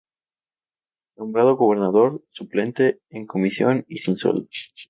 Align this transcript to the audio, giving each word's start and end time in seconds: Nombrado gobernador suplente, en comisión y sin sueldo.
Nombrado 1.15 1.55
gobernador 1.57 2.23
suplente, 2.31 3.01
en 3.11 3.27
comisión 3.27 3.85
y 3.87 3.99
sin 3.99 4.17
sueldo. 4.17 4.47